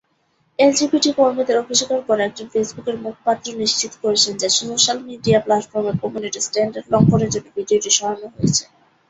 LGBT 0.59 1.09
কর্মীদের 1.19 1.61
অভিযোগের 1.63 2.01
পরে 2.07 2.21
একজন 2.23 2.47
ফেসবুকের 2.53 2.95
মুখপাত্র 3.05 3.47
নিশ্চিত 3.61 3.91
করেছেন 4.03 4.33
যে 4.41 4.47
সোশ্যাল 4.57 4.97
মিডিয়া 5.09 5.39
প্ল্যাটফর্মের 5.45 5.95
কমিউনিটি 6.03 6.39
স্ট্যান্ডার্ড 6.47 6.87
লঙ্ঘনের 6.93 7.31
জন্য 7.33 7.47
ভিডিওটি 7.57 7.89
সরানো 7.97 8.27
হয়েছে। 8.35 8.63